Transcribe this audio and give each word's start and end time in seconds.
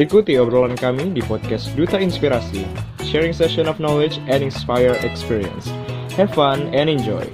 Ikuti 0.00 0.40
obrolan 0.40 0.80
kami 0.80 1.12
di 1.12 1.20
podcast 1.20 1.76
Duta 1.76 2.00
Inspirasi, 2.00 2.64
sharing 3.04 3.36
session 3.36 3.68
of 3.68 3.76
knowledge 3.76 4.16
and 4.32 4.40
inspire 4.40 4.96
experience. 5.04 5.68
Have 6.16 6.32
fun 6.32 6.72
and 6.72 6.88
enjoy. 6.88 7.28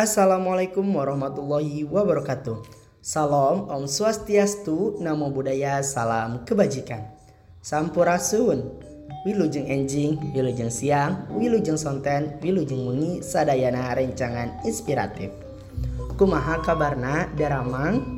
Assalamualaikum 0.00 0.80
warahmatullahi 0.80 1.84
wabarakatuh. 1.84 2.64
Salam 3.04 3.68
Om 3.68 3.84
Swastiastu, 3.84 4.96
Namo 5.04 5.28
Buddhaya, 5.28 5.84
Salam 5.84 6.48
Kebajikan. 6.48 7.04
Sampurasun. 7.60 8.80
Wilujeng 9.28 9.68
enjing, 9.68 10.16
wilujeng 10.32 10.72
siang, 10.72 11.28
wilujeng 11.36 11.76
sonten, 11.76 12.40
wilujeng 12.40 12.80
mungi, 12.80 13.20
sadayana 13.20 13.92
rencangan 13.92 14.64
inspiratif. 14.64 15.28
Kumaha 16.16 16.64
kabarna 16.64 17.28
daramang 17.36 18.15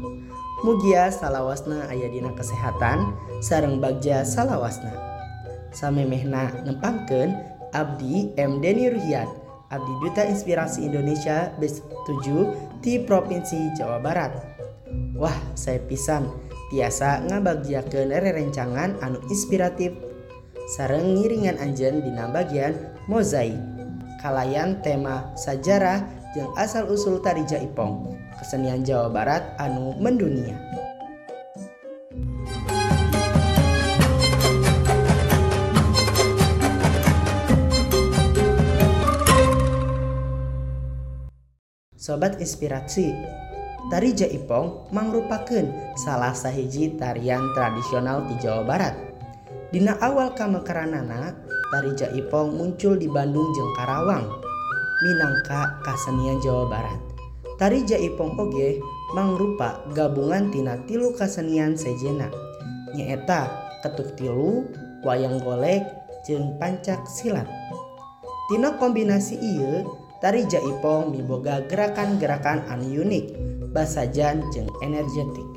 Mugia 0.58 1.06
salawasna 1.14 1.86
aya 1.86 2.10
dina 2.10 2.34
kesehatan 2.34 3.14
sareng 3.38 3.78
bagja 3.78 4.26
salawasna. 4.26 4.90
Samemehna 5.70 6.66
nempangkeun 6.66 7.30
Abdi 7.70 8.34
M. 8.34 8.58
Deni 8.58 8.90
Ruhiat, 8.90 9.30
Abdi 9.70 9.92
Duta 10.02 10.26
Inspirasi 10.26 10.82
Indonesia 10.82 11.54
B7 11.62 12.26
di 12.82 12.98
Provinsi 13.06 13.70
Jawa 13.78 14.02
Barat. 14.02 14.34
Wah, 15.14 15.38
saya 15.54 15.78
pisan 15.78 16.26
tiasa 16.74 17.22
ngabagjakeun 17.30 18.10
rerencangan 18.10 18.98
anu 18.98 19.22
inspiratif 19.30 19.94
sareng 20.74 21.14
ngiringan 21.14 21.54
anjen 21.62 22.02
dina 22.02 22.26
bagian 22.34 22.74
mozaik. 23.06 23.54
Kalayan 24.18 24.82
tema 24.82 25.30
sajarah 25.38 26.02
jeung 26.34 26.50
asal 26.58 26.90
usul 26.90 27.22
tari 27.22 27.46
Ipong. 27.46 28.17
Kesenian 28.38 28.86
Jawa 28.86 29.10
Barat 29.10 29.42
anu 29.58 29.98
mendunia. 29.98 30.54
Sobat 42.08 42.40
inspirasi, 42.40 43.12
tari 43.92 44.16
Jaipong 44.16 44.88
mangrupakeun 44.96 45.68
salah 46.00 46.32
sahiji 46.32 46.96
tarian 46.96 47.42
tradisional 47.52 48.24
di 48.24 48.34
Jawa 48.40 48.64
Barat. 48.64 48.94
Dina 49.68 49.92
awal 50.00 50.32
kamekaranana, 50.32 51.36
tari 51.68 51.92
Jaipong 51.92 52.56
muncul 52.56 52.96
di 52.96 53.12
Bandung 53.12 53.44
jeung 53.52 53.72
Karawang, 53.76 54.24
minangka 55.04 55.76
kasenian 55.84 56.40
Jawa 56.40 56.64
Barat. 56.64 57.07
Tari 57.58 57.82
Jaipong 57.82 58.38
oge 58.38 58.78
mangrupa 59.18 59.82
gabungan 59.90 60.46
tina 60.54 60.78
tilu 60.86 61.10
kasenian 61.10 61.74
sejena 61.74 62.30
nyaeta 62.94 63.50
ketuk 63.82 64.14
tilu, 64.14 64.70
wayang 65.02 65.42
golek, 65.42 65.82
jeung 66.22 66.54
pancak 66.62 67.02
silat. 67.10 67.50
Tina 68.46 68.78
kombinasi 68.78 69.42
iya, 69.42 69.82
tari 70.22 70.46
Jaipong 70.46 71.10
miboga 71.10 71.66
gerakan-gerakan 71.66 72.62
anu 72.70 73.02
unik, 73.02 73.34
basajan 73.74 74.46
jeung 74.54 74.70
energetik. 74.78 75.50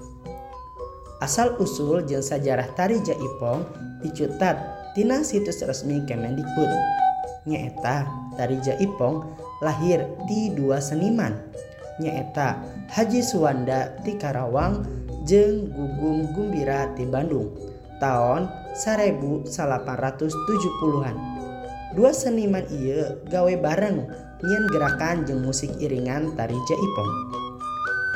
Asal 1.22 1.54
usul 1.62 2.02
jeung 2.10 2.26
sejarah 2.26 2.74
tari 2.74 2.98
Jaipong 3.06 3.62
dicutat 4.02 4.58
tina 4.98 5.22
situs 5.22 5.62
resmi 5.62 6.02
Kemendikbud. 6.10 6.70
Nyaeta 7.46 8.10
tari 8.42 8.58
Jaipong 8.58 9.22
lahir 9.62 10.02
di 10.26 10.50
dua 10.50 10.82
seniman 10.82 11.38
nyaeta 12.02 12.58
Haji 12.90 13.22
Suwanda 13.22 13.94
di 14.02 14.18
Karawang 14.18 14.82
jeung 15.30 15.70
Gugum 15.70 16.34
Gumbira 16.34 16.90
di 16.98 17.06
Bandung 17.06 17.54
tahun 18.02 18.50
1870-an 18.74 21.16
dua 21.94 22.10
seniman 22.10 22.66
ieu 22.74 23.22
gawe 23.30 23.54
bareng 23.62 24.02
nyen 24.42 24.64
gerakan 24.74 25.22
jeung 25.30 25.46
musik 25.46 25.70
iringan 25.78 26.34
tari 26.34 26.58
Jaipong 26.66 27.12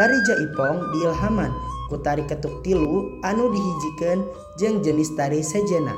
tari 0.01 0.18
Jaipong 0.25 0.81
diilhaman 0.97 1.53
ku 1.85 2.01
tari 2.01 2.25
ketuk 2.25 2.66
tilu 2.66 3.22
anu 3.22 3.53
dihijikan 3.53 4.25
jeung 4.57 4.81
jenis 4.81 5.13
tari 5.13 5.45
sejena. 5.45 5.94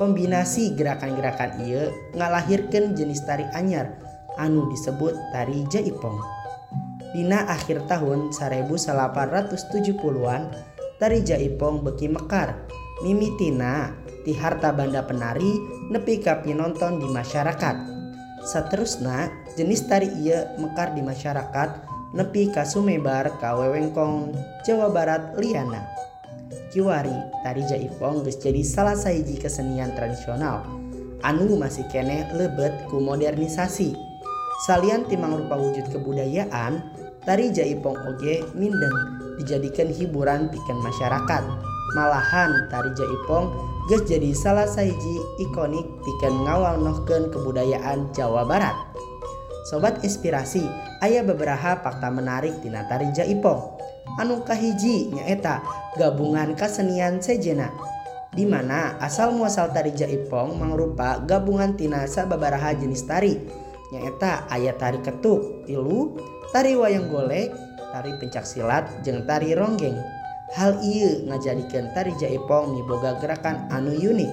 Kombinasi 0.00 0.72
gerakan-gerakan 0.72 1.68
ieu 1.68 1.92
ngalahirkan 2.16 2.96
jenis 2.96 3.20
tari 3.28 3.44
anyar 3.52 3.92
anu 4.40 4.64
disebut 4.72 5.12
tari 5.34 5.68
Jaipong. 5.68 6.16
Dina 7.12 7.44
akhir 7.44 7.84
tahun 7.92 8.32
1870-an, 8.32 10.42
tari 10.96 11.20
Jaipong 11.20 11.84
beki 11.84 12.08
mekar. 12.08 12.56
Mimitina 13.04 13.92
ti 14.22 14.32
harta 14.32 14.72
banda 14.72 15.04
penari 15.04 15.60
nepi 15.92 16.24
ka 16.24 16.40
nonton 16.48 17.02
di 17.02 17.08
masyarakat. 17.10 17.76
Saterusna, 18.42 19.28
jenis 19.54 19.84
tari 19.84 20.08
iya 20.24 20.56
mekar 20.56 20.96
di 20.96 21.04
masyarakat 21.04 21.92
nepi 22.16 22.52
ka 22.52 22.64
sumebar 22.64 23.40
ka 23.40 23.56
wewengkong 23.60 24.32
Jawa 24.64 24.88
Barat 24.88 25.36
liana. 25.36 25.84
Kiwari, 26.72 27.12
tari 27.44 27.60
Jaipong 27.68 28.24
geus 28.24 28.40
jadi 28.40 28.64
salah 28.64 28.96
sahiji 28.96 29.36
kesenian 29.36 29.92
tradisional 29.92 30.64
anu 31.22 31.54
masih 31.54 31.86
kene 31.88 32.26
lebet 32.34 32.74
ku 32.90 32.98
modernisasi. 32.98 33.94
Salian 34.62 35.06
timang 35.10 35.42
rupa 35.42 35.58
wujud 35.58 35.90
kebudayaan, 35.90 36.94
Tari 37.22 37.54
Jaipong 37.54 37.94
oge 38.10 38.42
mindeng 38.58 39.22
dijadikan 39.38 39.86
hiburan 39.94 40.50
pikan 40.50 40.78
masyarakat. 40.82 41.42
Malahan 41.94 42.66
tari 42.66 42.90
Jaipong 42.98 43.46
geus 43.86 44.02
jadi 44.10 44.34
salah 44.34 44.66
sahiji 44.66 45.22
ikonik 45.38 45.86
bikin 46.02 46.34
ngawalnohkeun 46.42 47.30
kebudayaan 47.30 48.10
Jawa 48.10 48.42
Barat. 48.42 48.74
Sobat 49.70 50.02
inspirasi, 50.02 50.66
ayah 51.06 51.22
beberapa 51.22 51.78
fakta 51.78 52.10
menarik 52.10 52.58
tina 52.58 52.90
tari 52.90 53.06
Jaipong. 53.14 53.78
Anu 54.18 54.42
kahiji 54.42 55.14
nyaeta 55.14 55.62
gabungan 55.94 56.58
kesenian 56.58 57.22
sejena 57.22 57.70
di 58.32 58.48
mana 58.48 58.96
asal 58.96 59.36
muasal 59.36 59.70
tari 59.70 59.92
Jaipong 59.92 60.56
mangrupa 60.56 61.20
gabungan 61.22 61.76
tina 61.76 62.08
sababaraha 62.08 62.74
jenis 62.74 63.04
tari. 63.06 63.61
nyaeta 63.92 64.48
ayat 64.48 64.80
tari 64.80 65.04
ketuk 65.04 65.68
tilu 65.68 66.16
tari 66.48 66.72
wayang 66.72 67.12
golek 67.12 67.52
tari 67.92 68.16
pencak 68.16 68.48
silat 68.48 68.88
jeng 69.04 69.28
tari 69.28 69.52
ronggeng. 69.52 70.00
Hal 70.56 70.80
iya 70.80 71.20
ngajadikan 71.28 71.92
tari 71.92 72.12
jaipong 72.16 72.72
miboga 72.72 73.20
gerakan 73.20 73.68
anu 73.68 73.92
unik. 73.92 74.32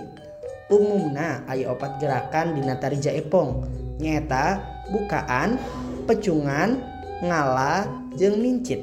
Umumna 0.71 1.43
aya 1.51 1.75
opat 1.75 1.99
gerakan 1.99 2.55
dina 2.55 2.79
tari 2.79 2.99
jaipong 3.03 3.67
nyata 3.99 4.63
bukaan 4.95 5.59
pecungan 6.07 6.79
ngala 7.19 7.83
jeng 8.15 8.39
mincit. 8.39 8.79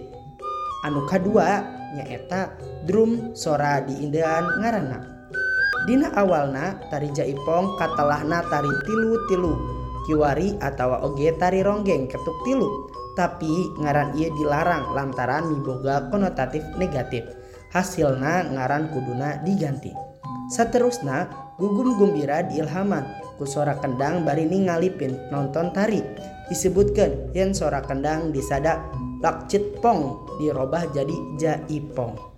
Anu 0.84 1.08
kedua 1.08 1.64
nyaeta 1.96 2.52
drum 2.84 3.32
sora 3.32 3.80
diindean 3.80 4.44
ngarana 4.60 5.16
Dina 5.86 6.10
awalna 6.18 6.82
tari 6.90 7.08
jaipong 7.14 7.78
katalahna 7.78 8.42
tari 8.50 8.70
tilu 8.84 9.14
tilu 9.30 9.75
kiwari 10.06 10.54
atau 10.62 10.96
oge 11.02 11.34
tari 11.36 11.60
ronggeng 11.60 12.06
ketuk 12.06 12.38
tilu. 12.46 12.88
Tapi 13.18 13.74
ngaran 13.82 14.14
ia 14.14 14.30
dilarang 14.32 14.94
lantaran 14.94 15.50
miboga 15.50 16.06
konotatif 16.08 16.62
negatif. 16.78 17.26
Hasilna 17.74 18.46
ngaran 18.54 18.88
kuduna 18.94 19.42
diganti. 19.42 19.90
Seterusnya 20.48 21.26
gugum 21.58 21.98
gembira 21.98 22.46
diilhaman 22.46 23.02
ku 23.36 23.44
sora 23.44 23.74
kendang 23.76 24.22
bari 24.22 24.46
ningalipin 24.46 25.18
nonton 25.34 25.74
tari. 25.74 26.00
Disebutkan 26.46 27.34
yang 27.34 27.50
sora 27.50 27.82
kendang 27.82 28.30
disada 28.30 28.78
lakcit 29.18 29.82
pong 29.82 30.30
dirubah 30.38 30.86
jadi 30.94 31.16
jaipong 31.40 32.36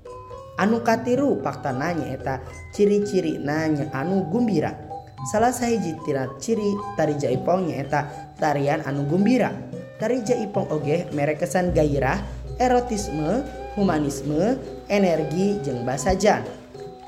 anu 0.58 0.82
katiru 0.82 1.38
fakta 1.40 1.70
nanya 1.70 2.10
eta 2.10 2.42
ciri-ciri 2.74 3.38
nanya 3.38 3.88
anu 3.94 4.26
gembira. 4.28 4.87
salah 5.26 5.50
sahiji 5.50 5.98
tirat 6.06 6.38
ciri 6.38 6.78
tari 6.94 7.18
Jaipong 7.18 7.66
nyaeta 7.66 8.06
tarian 8.38 8.84
anu 8.86 9.02
gembira. 9.10 9.50
Tari 9.98 10.22
Jaipong 10.22 10.70
oge 10.70 11.10
merekesan 11.10 11.74
gairah 11.74 12.22
erotisme 12.62 13.42
humanisme 13.74 14.54
energi 14.86 15.58
jeng 15.66 15.82
basajan 15.82 16.46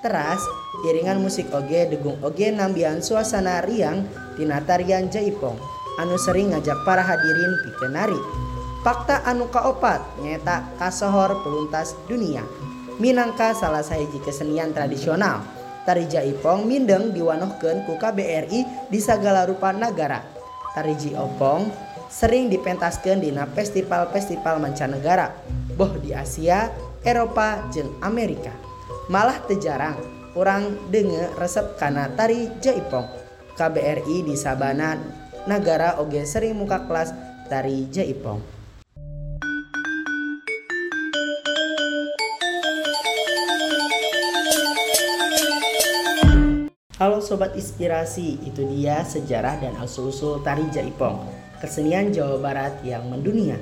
teras 0.02 0.42
iringan 0.90 1.22
musik 1.22 1.46
oge 1.54 1.86
degung 1.86 2.18
oge 2.26 2.50
nambian 2.50 2.98
suasana 2.98 3.62
riang 3.62 4.02
tina 4.34 4.58
tarian 4.66 5.06
Jaipong 5.06 5.54
anu 6.02 6.18
sering 6.18 6.50
ngajak 6.50 6.82
para 6.82 7.06
hadirin 7.06 7.62
pikeun 7.62 7.94
nari 7.94 8.20
fakta 8.80 9.20
anu 9.28 9.46
kaopat 9.52 10.00
nyaeta 10.24 10.64
kasohor 10.80 11.44
peluntas 11.44 11.94
dunia. 12.08 12.42
Minangka 13.00 13.56
salah 13.56 13.80
sahiji 13.80 14.20
kesenian 14.20 14.76
tradisional. 14.76 15.40
Tari 15.90 16.06
Jaipong 16.06 16.70
mindeng 16.70 17.10
diwanohkeun 17.10 17.82
ku 17.82 17.98
KBRI 17.98 18.86
di 18.94 19.02
segala 19.02 19.42
rupa 19.42 19.74
negara. 19.74 20.22
Tari 20.70 20.94
Jaipong 20.94 21.66
sering 22.06 22.46
dipentaskan 22.46 23.18
di 23.18 23.34
festival-festival 23.34 24.62
mancanegara 24.62 25.34
boh 25.74 25.90
di 25.98 26.14
Asia 26.14 26.70
Eropa 27.02 27.66
jeung 27.74 27.90
Amerika. 28.06 28.54
Malah 29.10 29.42
tejarang 29.50 29.98
orang 30.38 30.78
denge 30.94 31.26
resep 31.34 31.74
karena 31.74 32.06
tari 32.14 32.46
Jaipong. 32.62 33.10
KBRI 33.58 34.30
di 34.30 34.38
Sabana 34.38 34.94
Nagara 35.50 35.98
oge 35.98 36.22
sering 36.22 36.54
muka 36.54 36.86
kelas 36.86 37.10
tari 37.50 37.90
Jaipong. 37.90 38.59
Halo 47.00 47.24
Sobat 47.24 47.56
Inspirasi, 47.56 48.44
itu 48.44 48.60
dia 48.76 49.00
sejarah 49.00 49.56
dan 49.56 49.72
asal-usul 49.80 50.44
tari 50.44 50.68
Jaipong, 50.68 51.24
kesenian 51.56 52.12
Jawa 52.12 52.36
Barat 52.36 52.76
yang 52.84 53.08
mendunia. 53.08 53.56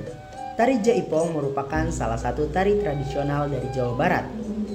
Tari 0.59 0.83
Jaipong 0.83 1.31
merupakan 1.31 1.87
salah 1.87 2.19
satu 2.19 2.51
tari 2.51 2.83
tradisional 2.83 3.47
dari 3.47 3.71
Jawa 3.71 3.95
Barat. 3.95 4.27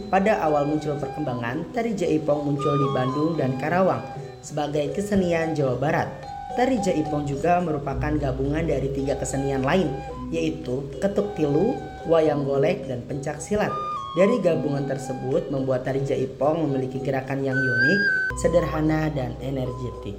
Pada 0.08 0.40
awal 0.40 0.64
muncul 0.64 0.96
perkembangan, 0.96 1.76
tari 1.76 1.92
Jaipong 1.92 2.40
muncul 2.40 2.72
di 2.80 2.88
Bandung 2.96 3.36
dan 3.36 3.52
Karawang 3.60 4.00
sebagai 4.40 4.96
kesenian 4.96 5.52
Jawa 5.52 5.76
Barat. 5.76 6.08
Tari 6.56 6.80
Jaipong 6.80 7.28
juga 7.28 7.60
merupakan 7.60 8.16
gabungan 8.16 8.64
dari 8.64 8.88
tiga 8.96 9.20
kesenian 9.20 9.60
lain, 9.60 9.92
yaitu 10.32 10.88
ketuk 11.04 11.36
tilu, 11.36 11.76
wayang 12.08 12.48
golek, 12.48 12.88
dan 12.88 13.04
pencak 13.04 13.44
silat. 13.44 13.76
Dari 14.14 14.38
gabungan 14.38 14.86
tersebut 14.86 15.50
membuat 15.50 15.82
tari 15.82 15.98
jaipong 16.06 16.70
memiliki 16.70 17.02
gerakan 17.02 17.42
yang 17.42 17.58
unik, 17.58 18.00
sederhana, 18.38 19.10
dan 19.10 19.34
energetik. 19.42 20.14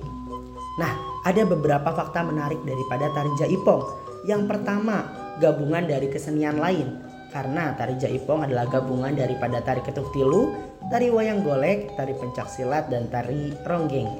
Nah, 0.75 1.23
ada 1.23 1.47
beberapa 1.47 1.95
fakta 1.95 2.19
menarik 2.27 2.59
daripada 2.67 3.07
tari 3.15 3.31
jaipong. 3.39 3.87
Yang 4.27 4.51
pertama, 4.51 5.07
gabungan 5.39 5.87
dari 5.87 6.11
kesenian 6.11 6.59
lain. 6.59 6.91
Karena 7.31 7.71
tari 7.79 7.95
jaipong 7.95 8.43
adalah 8.43 8.67
gabungan 8.67 9.15
daripada 9.15 9.63
tari 9.63 9.79
ketuk 9.79 10.11
tilu, 10.11 10.51
tari 10.91 11.07
wayang 11.07 11.47
golek, 11.47 11.95
tari 11.95 12.11
pencak 12.19 12.51
silat, 12.51 12.91
dan 12.91 13.07
tari 13.07 13.55
ronggeng. 13.63 14.11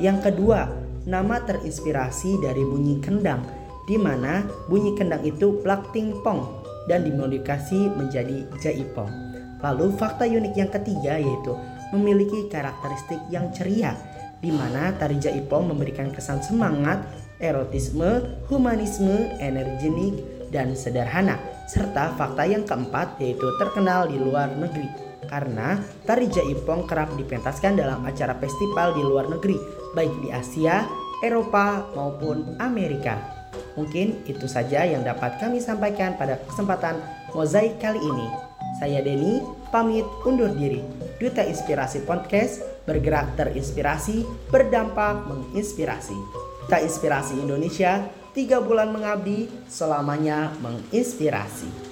Yang 0.00 0.32
kedua, 0.32 0.64
nama 1.04 1.44
terinspirasi 1.44 2.40
dari 2.40 2.64
bunyi 2.64 3.04
kendang, 3.04 3.44
di 3.84 4.00
mana 4.00 4.48
bunyi 4.64 4.96
kendang 4.96 5.20
itu 5.28 5.60
plak 5.60 5.92
ting 5.92 6.16
pong 6.24 6.59
dan 6.86 7.04
dimodifikasi 7.04 7.92
menjadi 7.96 8.46
jaipong. 8.62 9.10
Lalu 9.60 9.92
fakta 9.96 10.24
unik 10.24 10.54
yang 10.56 10.70
ketiga 10.72 11.20
yaitu 11.20 11.52
memiliki 11.92 12.48
karakteristik 12.48 13.20
yang 13.28 13.52
ceria 13.52 13.92
di 14.40 14.48
mana 14.48 14.96
tari 14.96 15.20
jaipong 15.20 15.68
memberikan 15.68 16.08
kesan 16.14 16.40
semangat, 16.40 17.04
erotisme, 17.40 18.40
humanisme, 18.48 19.36
energenik, 19.36 20.16
dan 20.48 20.72
sederhana. 20.72 21.36
Serta 21.68 22.16
fakta 22.16 22.48
yang 22.48 22.64
keempat 22.64 23.20
yaitu 23.20 23.46
terkenal 23.60 24.08
di 24.08 24.16
luar 24.18 24.50
negeri 24.56 25.10
karena 25.30 25.78
tari 26.02 26.26
jaipong 26.26 26.90
kerap 26.90 27.14
dipentaskan 27.14 27.78
dalam 27.78 28.02
acara 28.02 28.34
festival 28.42 28.98
di 28.98 29.02
luar 29.06 29.30
negeri 29.30 29.54
baik 29.94 30.14
di 30.26 30.28
Asia, 30.34 30.86
Eropa 31.22 31.86
maupun 31.94 32.58
Amerika. 32.58 33.39
Mungkin 33.74 34.24
itu 34.26 34.46
saja 34.46 34.84
yang 34.84 35.02
dapat 35.02 35.40
kami 35.40 35.62
sampaikan 35.62 36.16
pada 36.16 36.38
kesempatan 36.46 36.98
mozaik 37.32 37.78
kali 37.78 37.98
ini. 37.98 38.28
Saya 38.78 39.02
Denny, 39.02 39.42
pamit 39.74 40.06
undur 40.24 40.54
diri. 40.54 40.80
Duta 41.20 41.44
Inspirasi 41.44 42.06
Podcast 42.06 42.64
bergerak 42.88 43.36
terinspirasi, 43.36 44.24
berdampak 44.48 45.26
menginspirasi. 45.28 46.16
Duta 46.64 46.78
Inspirasi 46.80 47.36
Indonesia, 47.42 48.06
tiga 48.32 48.62
bulan 48.62 48.94
mengabdi, 48.94 49.50
selamanya 49.66 50.54
menginspirasi. 50.62 51.89